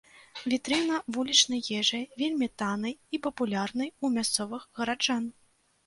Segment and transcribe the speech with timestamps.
[0.53, 5.35] Вітрына вулічнай ежы, вельмі таннай і папулярнай у мясцовых гараджан.